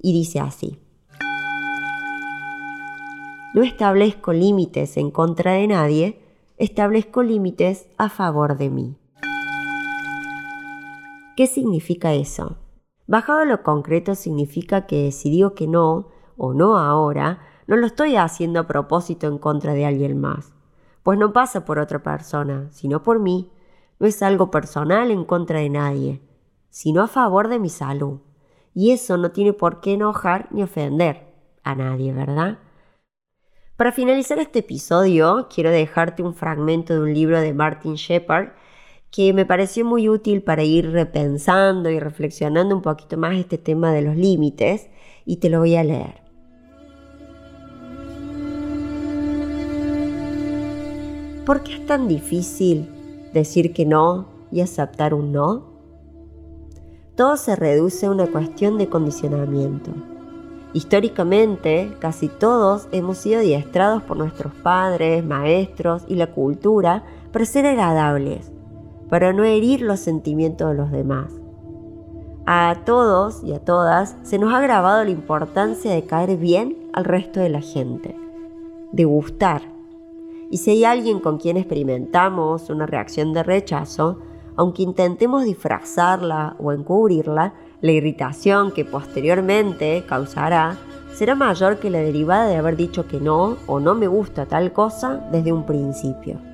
Y 0.00 0.12
dice 0.12 0.38
así. 0.38 0.78
No 3.54 3.62
establezco 3.62 4.32
límites 4.32 4.96
en 4.96 5.10
contra 5.10 5.52
de 5.52 5.66
nadie, 5.66 6.20
establezco 6.56 7.22
límites 7.22 7.88
a 7.98 8.08
favor 8.08 8.56
de 8.56 8.70
mí. 8.70 8.96
¿Qué 11.36 11.46
significa 11.48 12.14
eso? 12.14 12.56
Bajado 13.08 13.38
a 13.38 13.44
lo 13.46 13.62
concreto 13.62 14.14
significa 14.14 14.86
que 14.86 15.10
si 15.12 15.30
digo 15.30 15.54
que 15.54 15.66
no, 15.66 16.08
o 16.36 16.52
no 16.52 16.76
ahora, 16.76 17.40
no 17.66 17.76
lo 17.76 17.86
estoy 17.86 18.16
haciendo 18.16 18.60
a 18.60 18.66
propósito 18.66 19.26
en 19.28 19.38
contra 19.38 19.72
de 19.72 19.86
alguien 19.86 20.20
más, 20.20 20.52
pues 21.02 21.18
no 21.18 21.32
pasa 21.32 21.64
por 21.64 21.78
otra 21.78 22.02
persona, 22.02 22.68
sino 22.70 23.02
por 23.02 23.18
mí. 23.18 23.50
No 23.98 24.06
es 24.06 24.22
algo 24.22 24.50
personal 24.50 25.10
en 25.10 25.24
contra 25.24 25.60
de 25.60 25.70
nadie, 25.70 26.20
sino 26.68 27.02
a 27.02 27.08
favor 27.08 27.48
de 27.48 27.58
mi 27.58 27.70
salud. 27.70 28.20
Y 28.74 28.90
eso 28.90 29.16
no 29.16 29.30
tiene 29.30 29.54
por 29.54 29.80
qué 29.80 29.94
enojar 29.94 30.46
ni 30.50 30.62
ofender 30.62 31.32
a 31.64 31.74
nadie, 31.74 32.12
¿verdad? 32.12 32.58
Para 33.76 33.90
finalizar 33.90 34.38
este 34.38 34.58
episodio, 34.58 35.48
quiero 35.48 35.70
dejarte 35.70 36.22
un 36.22 36.34
fragmento 36.34 36.92
de 36.92 37.00
un 37.00 37.14
libro 37.14 37.40
de 37.40 37.54
Martin 37.54 37.94
Shepard 37.94 38.50
que 39.10 39.32
me 39.32 39.46
pareció 39.46 39.84
muy 39.84 40.08
útil 40.08 40.42
para 40.42 40.62
ir 40.64 40.90
repensando 40.90 41.90
y 41.90 41.98
reflexionando 41.98 42.76
un 42.76 42.82
poquito 42.82 43.16
más 43.16 43.36
este 43.36 43.58
tema 43.58 43.92
de 43.92 44.02
los 44.02 44.16
límites 44.16 44.88
y 45.24 45.36
te 45.36 45.48
lo 45.48 45.60
voy 45.60 45.76
a 45.76 45.84
leer. 45.84 46.22
¿Por 51.46 51.62
qué 51.62 51.76
es 51.76 51.86
tan 51.86 52.08
difícil 52.08 52.90
decir 53.32 53.72
que 53.72 53.86
no 53.86 54.28
y 54.52 54.60
aceptar 54.60 55.14
un 55.14 55.32
no? 55.32 55.68
Todo 57.16 57.38
se 57.38 57.56
reduce 57.56 58.04
a 58.04 58.10
una 58.10 58.26
cuestión 58.26 58.76
de 58.76 58.88
condicionamiento. 58.88 59.90
Históricamente, 60.74 61.90
casi 61.98 62.28
todos 62.28 62.86
hemos 62.92 63.16
sido 63.16 63.40
adiestrados 63.40 64.02
por 64.02 64.18
nuestros 64.18 64.52
padres, 64.56 65.24
maestros 65.24 66.04
y 66.06 66.16
la 66.16 66.26
cultura 66.28 67.02
para 67.32 67.46
ser 67.46 67.66
agradables, 67.66 68.52
para 69.08 69.32
no 69.32 69.44
herir 69.44 69.80
los 69.82 70.00
sentimientos 70.00 70.68
de 70.68 70.74
los 70.74 70.90
demás. 70.90 71.32
A 72.46 72.76
todos 72.86 73.44
y 73.44 73.52
a 73.52 73.58
todas 73.58 74.16
se 74.22 74.38
nos 74.38 74.54
ha 74.54 74.60
grabado 74.60 75.04
la 75.04 75.10
importancia 75.10 75.92
de 75.92 76.04
caer 76.04 76.36
bien 76.36 76.76
al 76.92 77.04
resto 77.04 77.40
de 77.40 77.50
la 77.50 77.60
gente, 77.60 78.16
de 78.92 79.04
gustar. 79.04 79.62
Y 80.50 80.56
si 80.56 80.70
hay 80.70 80.84
alguien 80.84 81.20
con 81.20 81.36
quien 81.36 81.58
experimentamos 81.58 82.70
una 82.70 82.86
reacción 82.86 83.34
de 83.34 83.42
rechazo, 83.42 84.20
aunque 84.56 84.82
intentemos 84.82 85.44
disfrazarla 85.44 86.56
o 86.58 86.72
encubrirla, 86.72 87.52
la 87.80 87.92
irritación 87.92 88.72
que 88.72 88.84
posteriormente 88.84 90.04
causará 90.08 90.78
será 91.12 91.34
mayor 91.34 91.78
que 91.78 91.90
la 91.90 91.98
derivada 91.98 92.46
de 92.46 92.56
haber 92.56 92.76
dicho 92.76 93.06
que 93.06 93.20
no 93.20 93.56
o 93.66 93.78
no 93.78 93.94
me 93.94 94.06
gusta 94.06 94.46
tal 94.46 94.72
cosa 94.72 95.28
desde 95.30 95.52
un 95.52 95.66
principio. 95.66 96.47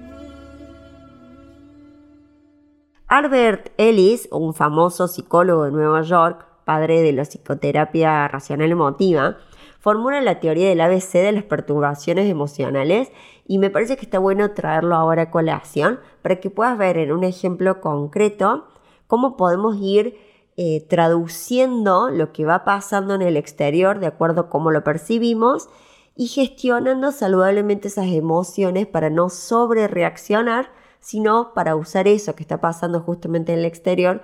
Albert 3.15 3.71
Ellis, 3.77 4.27
un 4.33 4.55
famoso 4.55 5.07
psicólogo 5.07 5.67
de 5.67 5.71
Nueva 5.71 6.03
York, 6.03 6.49
padre 6.65 7.01
de 7.01 7.13
la 7.13 7.23
psicoterapia 7.23 8.27
racional 8.27 8.73
emotiva, 8.73 9.37
formula 9.79 10.21
la 10.21 10.41
teoría 10.41 10.69
del 10.69 10.81
ABC 10.81 11.13
de 11.13 11.31
las 11.31 11.45
perturbaciones 11.45 12.29
emocionales 12.29 13.13
y 13.47 13.59
me 13.59 13.71
parece 13.71 13.97
que 13.97 14.05
está 14.05 14.19
bueno 14.19 14.51
traerlo 14.51 14.97
ahora 14.97 15.23
a 15.23 15.31
colación 15.31 16.01
para 16.23 16.41
que 16.41 16.51
puedas 16.51 16.77
ver 16.77 16.99
en 16.99 17.13
un 17.13 17.23
ejemplo 17.23 17.81
concreto 17.81 18.67
cómo 19.07 19.37
podemos 19.37 19.77
ir 19.81 20.19
eh, 20.57 20.85
traduciendo 20.91 22.11
lo 22.11 22.33
que 22.33 22.45
va 22.45 22.65
pasando 22.65 23.15
en 23.15 23.23
el 23.23 23.37
exterior 23.37 24.01
de 24.01 24.09
acuerdo 24.09 24.41
a 24.41 24.49
cómo 24.49 24.73
lo 24.73 24.83
percibimos 24.83 25.69
y 26.17 26.27
gestionando 26.27 27.13
saludablemente 27.13 27.87
esas 27.87 28.07
emociones 28.07 28.89
para 28.89 29.09
no 29.09 29.29
sobre 29.31 29.87
reaccionar, 29.87 30.73
sino 31.05 31.53
para 31.53 31.77
usar 31.77 32.09
eso 32.09 32.35
que 32.35 32.43
está 32.43 32.63
pasando 32.63 33.01
justamente 33.01 33.53
en 33.53 33.59
el 33.59 33.67
exterior 33.67 34.23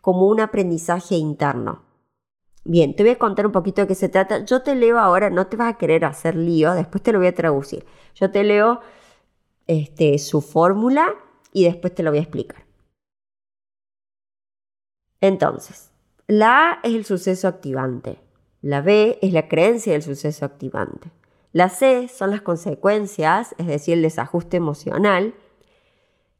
como 0.00 0.26
un 0.26 0.40
aprendizaje 0.40 1.14
interno. 1.14 1.84
Bien, 2.64 2.96
te 2.96 3.04
voy 3.04 3.12
a 3.12 3.18
contar 3.18 3.46
un 3.46 3.52
poquito 3.52 3.82
de 3.82 3.86
qué 3.86 3.94
se 3.94 4.08
trata. 4.08 4.44
Yo 4.44 4.62
te 4.62 4.74
leo 4.74 4.98
ahora, 4.98 5.30
no 5.30 5.46
te 5.46 5.56
vas 5.56 5.72
a 5.72 5.78
querer 5.78 6.04
hacer 6.04 6.34
lío, 6.34 6.74
después 6.74 7.00
te 7.00 7.12
lo 7.12 7.18
voy 7.18 7.28
a 7.28 7.34
traducir. 7.34 7.86
Yo 8.16 8.32
te 8.32 8.42
leo 8.42 8.80
este, 9.68 10.18
su 10.18 10.40
fórmula 10.40 11.14
y 11.52 11.62
después 11.62 11.94
te 11.94 12.02
lo 12.02 12.10
voy 12.10 12.18
a 12.18 12.22
explicar. 12.22 12.66
Entonces, 15.20 15.92
la 16.26 16.72
A 16.72 16.80
es 16.82 16.92
el 16.92 17.04
suceso 17.04 17.46
activante. 17.46 18.18
La 18.62 18.80
B 18.80 19.20
es 19.22 19.32
la 19.32 19.46
creencia 19.46 19.92
del 19.92 20.02
suceso 20.02 20.44
activante. 20.44 21.12
La 21.52 21.68
C 21.68 22.08
son 22.08 22.32
las 22.32 22.42
consecuencias, 22.42 23.54
es 23.58 23.68
decir, 23.68 23.94
el 23.94 24.02
desajuste 24.02 24.56
emocional. 24.56 25.34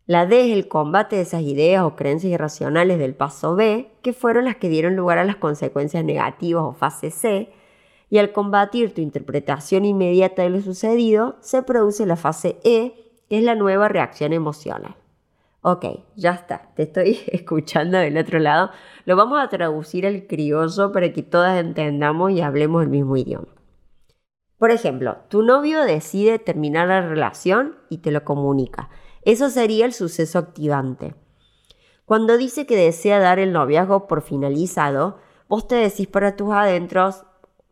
La 0.07 0.25
D 0.25 0.41
es 0.41 0.57
el 0.57 0.69
combate 0.69 1.17
de 1.17 1.23
esas 1.23 1.43
ideas 1.43 1.83
o 1.83 1.97
creencias 1.97 2.33
irracionales 2.33 3.01
del 3.01 3.17
paso 3.17 3.57
B, 3.57 3.91
que 4.03 4.13
fueron 4.13 4.45
las 4.45 4.55
que 4.55 4.69
dieron 4.69 4.95
lugar 4.95 5.19
a 5.19 5.25
las 5.25 5.35
consecuencias 5.35 6.05
negativas 6.05 6.63
o 6.63 6.75
fase 6.75 7.11
C. 7.11 7.53
Y 8.09 8.19
al 8.19 8.31
combatir 8.31 8.95
tu 8.95 9.01
interpretación 9.01 9.85
inmediata 9.85 10.43
de 10.43 10.51
lo 10.51 10.61
sucedido, 10.61 11.35
se 11.41 11.65
produce 11.65 12.07
la 12.07 12.15
fase 12.15 12.61
E, 12.63 12.95
que 13.29 13.39
es 13.39 13.43
la 13.43 13.57
nueva 13.57 13.89
reacción 13.89 14.33
emocional. 14.33 14.95
Ok, 15.63 15.85
ya 16.15 16.35
está, 16.35 16.71
te 16.77 16.85
estoy 16.85 17.19
escuchando 17.27 17.99
del 17.99 18.17
otro 18.17 18.39
lado. 18.39 18.71
Lo 19.07 19.17
vamos 19.17 19.41
a 19.43 19.49
traducir 19.49 20.07
al 20.07 20.29
criollo 20.29 20.93
para 20.93 21.13
que 21.13 21.25
todas 21.25 21.59
entendamos 21.59 22.31
y 22.31 22.43
hablemos 22.43 22.85
el 22.85 22.91
mismo 22.91 23.17
idioma. 23.17 23.49
Por 24.57 24.71
ejemplo, 24.71 25.17
tu 25.29 25.43
novio 25.43 25.83
decide 25.83 26.39
terminar 26.39 26.87
la 26.87 27.01
relación 27.01 27.75
y 27.91 27.99
te 27.99 28.13
lo 28.13 28.23
comunica. 28.23 28.89
Eso 29.27 29.51
sería 29.51 29.87
el 29.87 29.93
suceso 29.93 30.39
activante. 30.39 31.17
Cuando 32.05 32.37
dice 32.37 32.65
que 32.65 32.77
desea 32.77 33.19
dar 33.19 33.41
el 33.41 33.53
noviazgo 33.53 34.07
por 34.07 34.23
finalizado, 34.23 35.19
vos 35.49 35.67
te 35.67 35.75
decís 35.75 36.07
para 36.07 36.37
tus 36.37 36.53
adentros, 36.55 37.25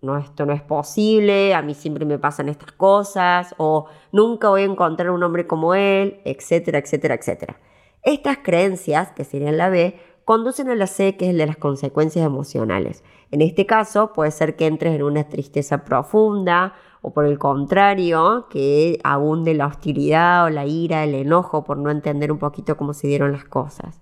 no, 0.02 0.18
esto 0.18 0.46
no 0.46 0.52
es 0.52 0.62
posible, 0.62 1.54
a 1.54 1.62
mí 1.62 1.74
siempre 1.74 2.04
me 2.06 2.18
pasan 2.18 2.48
estas 2.48 2.72
cosas, 2.72 3.54
o 3.56 3.86
nunca 4.10 4.48
voy 4.48 4.62
a 4.62 4.64
encontrar 4.64 5.10
un 5.10 5.22
hombre 5.22 5.46
como 5.46 5.76
él, 5.76 6.20
etcétera, 6.24 6.80
etcétera, 6.80 7.14
etcétera. 7.14 7.60
Estas 8.02 8.38
creencias, 8.38 9.12
que 9.12 9.22
serían 9.22 9.56
la 9.56 9.68
B, 9.68 9.96
conducen 10.24 10.68
a 10.70 10.74
la 10.74 10.88
C, 10.88 11.16
que 11.16 11.26
es 11.26 11.30
el 11.30 11.38
de 11.38 11.46
las 11.46 11.56
consecuencias 11.56 12.26
emocionales. 12.26 13.04
En 13.30 13.42
este 13.42 13.64
caso, 13.64 14.12
puede 14.12 14.32
ser 14.32 14.56
que 14.56 14.66
entres 14.66 14.96
en 14.96 15.04
una 15.04 15.28
tristeza 15.28 15.84
profunda 15.84 16.74
o 17.04 17.10
por 17.10 17.26
el 17.26 17.38
contrario, 17.38 18.46
que 18.48 18.98
abunde 19.04 19.52
la 19.52 19.66
hostilidad 19.66 20.46
o 20.46 20.48
la 20.48 20.64
ira, 20.64 21.04
el 21.04 21.14
enojo 21.14 21.62
por 21.62 21.76
no 21.76 21.90
entender 21.90 22.32
un 22.32 22.38
poquito 22.38 22.78
cómo 22.78 22.94
se 22.94 23.06
dieron 23.06 23.30
las 23.30 23.44
cosas. 23.44 24.00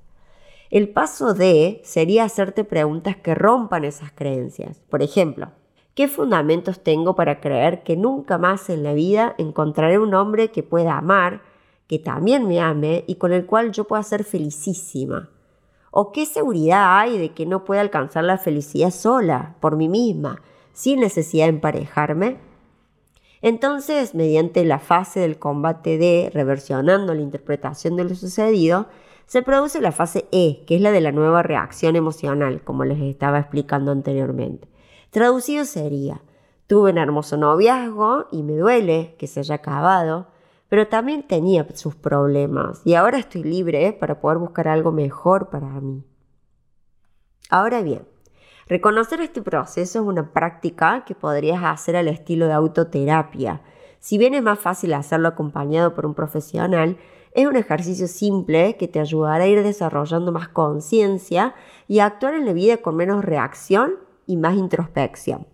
El 0.71 0.89
paso 0.89 1.35
D 1.35 1.81
sería 1.83 2.23
hacerte 2.23 2.63
preguntas 2.63 3.17
que 3.17 3.35
rompan 3.35 3.85
esas 3.85 4.13
creencias. 4.13 4.79
Por 4.89 5.03
ejemplo, 5.03 5.49
¿qué 5.97 6.07
fundamentos 6.07 6.85
tengo 6.85 7.17
para 7.17 7.41
creer 7.41 7.83
que 7.83 7.97
nunca 7.97 8.39
más 8.39 8.71
en 8.71 8.85
la 8.85 8.93
vida 8.93 9.35
encontraré 9.37 9.99
un 9.99 10.15
hombre 10.15 10.53
que 10.53 10.63
pueda 10.63 10.97
amar, 10.97 11.43
que 11.89 11.99
también 11.99 12.47
me 12.47 12.61
ame 12.61 13.03
y 13.09 13.17
con 13.17 13.33
el 13.33 13.47
cual 13.47 13.73
yo 13.73 13.83
pueda 13.83 14.05
ser 14.05 14.23
felicísima? 14.23 15.29
¿O 15.91 16.13
qué 16.13 16.25
seguridad 16.25 17.01
hay 17.01 17.19
de 17.19 17.33
que 17.33 17.47
no 17.47 17.65
pueda 17.65 17.81
alcanzar 17.81 18.23
la 18.23 18.39
felicidad 18.39 18.93
sola, 18.93 19.57
por 19.59 19.75
mí 19.75 19.89
misma, 19.89 20.41
sin 20.73 21.01
necesidad 21.01 21.47
de 21.47 21.51
emparejarme? 21.51 22.52
Entonces, 23.43 24.15
mediante 24.15 24.65
la 24.65 24.79
fase 24.79 25.21
del 25.21 25.39
combate 25.39 25.99
D, 25.99 26.31
reversionando 26.33 27.13
la 27.13 27.21
interpretación 27.21 27.97
de 27.97 28.05
lo 28.05 28.15
sucedido, 28.15 28.87
se 29.27 29.43
produce 29.43 29.81
la 29.81 29.93
fase 29.93 30.27
E, 30.31 30.65
que 30.67 30.77
es 30.77 30.81
la 30.81 30.93
de 30.93 31.01
la 31.01 31.11
nueva 31.11 31.43
reacción 31.43 31.97
emocional, 31.97 32.63
como 32.63 32.85
les 32.85 33.01
estaba 33.01 33.41
explicando 33.41 33.91
anteriormente. 33.91 34.69
Traducido 35.11 35.65
sería, 35.65 36.23
tuve 36.69 36.93
un 36.93 36.99
hermoso 36.99 37.37
noviazgo 37.37 38.27
y 38.31 38.43
me 38.45 38.57
duele 38.57 39.17
que 39.19 39.27
se 39.27 39.41
haya 39.41 39.57
acabado, 39.57 40.29
pero 40.69 40.87
también 40.87 41.23
tenía 41.27 41.67
sus 41.75 41.95
problemas 41.97 42.81
y 42.85 42.95
ahora 42.95 43.19
estoy 43.19 43.43
libre 43.43 43.93
para 43.93 44.21
poder 44.21 44.39
buscar 44.39 44.69
algo 44.69 44.93
mejor 44.93 45.51
para 45.51 45.69
mí. 45.69 46.05
Ahora 47.51 47.83
bien, 47.83 48.07
reconocer 48.67 49.21
este 49.21 49.43
proceso 49.43 50.01
es 50.01 50.07
una 50.07 50.33
práctica 50.33 51.05
que 51.05 51.15
podrías 51.15 51.63
hacer 51.63 51.97
al 51.97 52.09
estilo 52.09 52.47
de 52.47 52.53
autoterapia. 52.53 53.63
Si 53.99 54.19
bien 54.19 54.35
es 54.35 54.43
más 54.43 54.59
fácil 54.59 54.95
hacerlo 54.95 55.29
acompañado 55.29 55.95
por 55.95 56.07
un 56.07 56.15
profesional, 56.15 56.99
es 57.33 57.47
un 57.47 57.57
ejercicio 57.57 58.09
simple 58.09 58.77
que 58.77 58.89
te 58.89 59.01
ayudará 59.01 59.45
a 59.45 59.47
ir 59.47 59.63
desarrollando 59.63 60.33
más 60.33 60.49
conciencia 60.49 61.55
y 61.89 62.01
a 62.01 62.07
actuar 62.07 62.35
en 62.35 62.47
la 62.47 62.53
vida 62.53 62.79
con 62.79 62.97
menos 62.97 63.25
reacción 63.25 63.95
y 64.27 64.37
más 64.37 64.57
introspección. 64.57 65.47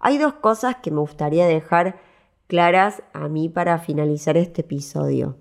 Hay 0.00 0.18
dos 0.18 0.34
cosas 0.34 0.76
que 0.76 0.90
me 0.90 1.00
gustaría 1.00 1.46
dejar 1.46 1.98
claras 2.46 3.02
a 3.12 3.28
mí 3.28 3.48
para 3.48 3.78
finalizar 3.78 4.36
este 4.36 4.60
episodio. 4.60 5.36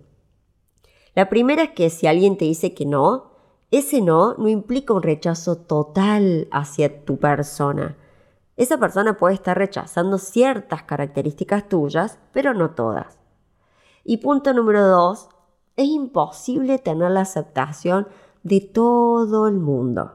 La 1.13 1.29
primera 1.29 1.63
es 1.63 1.69
que 1.71 1.89
si 1.89 2.07
alguien 2.07 2.37
te 2.37 2.45
dice 2.45 2.73
que 2.73 2.85
no, 2.85 3.34
ese 3.71 4.01
no 4.01 4.35
no 4.35 4.47
implica 4.47 4.93
un 4.93 5.03
rechazo 5.03 5.57
total 5.57 6.47
hacia 6.51 7.03
tu 7.05 7.17
persona. 7.17 7.97
Esa 8.57 8.77
persona 8.77 9.17
puede 9.17 9.35
estar 9.35 9.57
rechazando 9.57 10.17
ciertas 10.17 10.83
características 10.83 11.67
tuyas, 11.67 12.19
pero 12.31 12.53
no 12.53 12.71
todas. 12.71 13.19
Y 14.03 14.17
punto 14.17 14.53
número 14.53 14.87
dos, 14.87 15.29
es 15.75 15.87
imposible 15.87 16.79
tener 16.79 17.11
la 17.11 17.21
aceptación 17.21 18.07
de 18.43 18.61
todo 18.61 19.47
el 19.47 19.55
mundo 19.55 20.13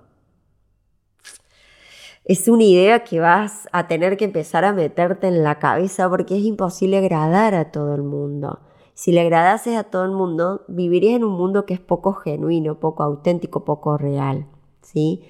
es 2.30 2.46
una 2.46 2.62
idea 2.62 3.02
que 3.02 3.18
vas 3.18 3.68
a 3.72 3.88
tener 3.88 4.16
que 4.16 4.24
empezar 4.24 4.64
a 4.64 4.72
meterte 4.72 5.26
en 5.26 5.42
la 5.42 5.58
cabeza 5.58 6.08
porque 6.08 6.36
es 6.36 6.44
imposible 6.44 6.98
agradar 6.98 7.56
a 7.56 7.72
todo 7.72 7.92
el 7.96 8.04
mundo. 8.04 8.60
Si 9.00 9.12
le 9.12 9.22
agradases 9.22 9.78
a 9.78 9.84
todo 9.84 10.04
el 10.04 10.10
mundo, 10.10 10.66
vivirías 10.68 11.16
en 11.16 11.24
un 11.24 11.32
mundo 11.32 11.64
que 11.64 11.72
es 11.72 11.80
poco 11.80 12.12
genuino, 12.12 12.80
poco 12.80 13.02
auténtico, 13.02 13.64
poco 13.64 13.96
real, 13.96 14.44
¿sí? 14.82 15.24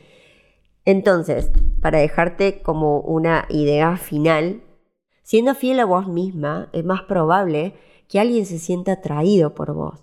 Entonces, 0.84 1.52
para 1.80 2.00
dejarte 2.00 2.62
como 2.62 2.98
una 2.98 3.46
idea 3.48 3.96
final, 3.96 4.60
siendo 5.22 5.54
fiel 5.54 5.78
a 5.78 5.84
vos 5.84 6.08
misma, 6.08 6.68
es 6.72 6.84
más 6.84 7.02
probable 7.02 7.74
que 8.08 8.18
alguien 8.18 8.44
se 8.44 8.58
sienta 8.58 8.94
atraído 8.94 9.54
por 9.54 9.72
vos. 9.72 10.00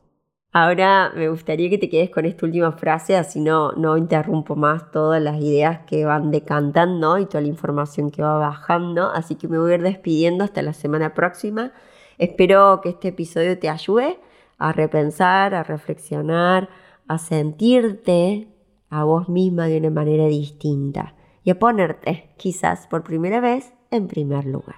Ahora 0.54 1.12
me 1.14 1.28
gustaría 1.28 1.70
que 1.70 1.78
te 1.78 1.90
quedes 1.90 2.10
con 2.10 2.24
esta 2.24 2.46
última 2.46 2.72
frase, 2.72 3.18
así 3.18 3.42
no, 3.42 3.74
no 3.74 3.98
interrumpo 3.98 4.56
más 4.56 4.92
todas 4.92 5.22
las 5.22 5.42
ideas 5.42 5.82
que 5.86 6.06
van 6.06 6.32
decantando 6.32 7.18
y 7.18 7.26
toda 7.26 7.42
la 7.42 7.50
información 7.50 8.12
que 8.12 8.22
va 8.22 8.38
bajando. 8.38 9.12
Así 9.12 9.36
que 9.36 9.50
me 9.50 9.60
voy 9.60 9.74
a 9.74 9.76
ir 9.76 9.82
despidiendo 9.82 10.46
hasta 10.46 10.62
la 10.62 10.72
semana 10.72 11.14
próxima. 11.14 11.74
Espero 12.18 12.82
que 12.82 12.90
este 12.90 13.10
episodio 13.10 13.60
te 13.60 13.70
ayude 13.70 14.20
a 14.58 14.72
repensar, 14.72 15.54
a 15.54 15.64
reflexionar, 15.64 16.70
a 17.08 17.20
sentirte 17.20 18.48
a 18.90 19.04
vos 19.04 19.30
misma 19.30 19.68
de 19.68 19.78
una 19.78 19.92
manera 19.92 20.26
distinta 20.26 21.14
y 21.44 21.52
a 21.52 21.60
ponerte, 21.60 22.34
quizás 22.38 22.88
por 22.88 23.04
primera 23.04 23.40
vez, 23.40 23.74
en 23.92 24.08
primer 24.08 24.46
lugar. 24.46 24.78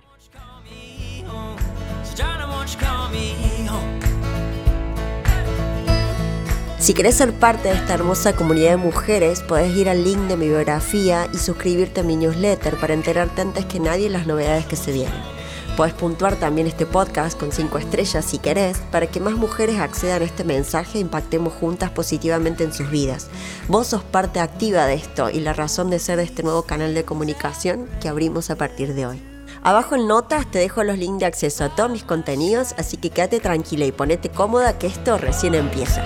Si 6.77 6.93
querés 6.93 7.15
ser 7.15 7.33
parte 7.33 7.69
de 7.69 7.75
esta 7.75 7.93
hermosa 7.93 8.35
comunidad 8.35 8.71
de 8.71 8.77
mujeres, 8.77 9.43
podés 9.43 9.75
ir 9.77 9.89
al 9.89 10.03
link 10.03 10.19
de 10.27 10.35
mi 10.35 10.47
biografía 10.47 11.27
y 11.33 11.37
suscribirte 11.37 12.01
a 12.01 12.03
mi 12.03 12.17
newsletter 12.17 12.75
para 12.77 12.93
enterarte 12.93 13.41
antes 13.41 13.65
que 13.65 13.79
nadie 13.79 14.09
las 14.09 14.27
novedades 14.27 14.65
que 14.65 14.75
se 14.75 14.91
vienen. 14.91 15.38
Podés 15.79 15.93
puntuar 15.93 16.35
también 16.35 16.67
este 16.67 16.85
podcast 16.85 17.39
con 17.39 17.53
5 17.53 17.77
estrellas 17.77 18.25
si 18.25 18.37
querés, 18.37 18.79
para 18.91 19.07
que 19.07 19.21
más 19.21 19.35
mujeres 19.35 19.79
accedan 19.79 20.21
a 20.21 20.25
este 20.25 20.43
mensaje 20.43 20.97
e 20.97 21.01
impactemos 21.01 21.53
juntas 21.53 21.89
positivamente 21.89 22.65
en 22.65 22.73
sus 22.73 22.91
vidas. 22.91 23.29
Vos 23.69 23.87
sos 23.87 24.03
parte 24.03 24.41
activa 24.41 24.85
de 24.87 24.95
esto 24.95 25.29
y 25.29 25.39
la 25.39 25.53
razón 25.53 25.89
de 25.89 25.99
ser 25.99 26.17
de 26.17 26.23
este 26.23 26.43
nuevo 26.43 26.63
canal 26.63 26.93
de 26.93 27.05
comunicación 27.05 27.87
que 28.01 28.09
abrimos 28.09 28.49
a 28.49 28.57
partir 28.57 28.93
de 28.93 29.05
hoy. 29.05 29.23
Abajo 29.63 29.95
en 29.95 30.05
notas 30.05 30.51
te 30.51 30.59
dejo 30.59 30.83
los 30.83 30.97
links 30.97 31.21
de 31.21 31.27
acceso 31.27 31.63
a 31.63 31.73
todos 31.73 31.89
mis 31.89 32.03
contenidos, 32.03 32.75
así 32.77 32.97
que 32.97 33.11
quédate 33.11 33.39
tranquila 33.39 33.85
y 33.85 33.93
ponete 33.93 34.27
cómoda 34.27 34.77
que 34.77 34.87
esto 34.87 35.17
recién 35.17 35.55
empieza. 35.55 36.03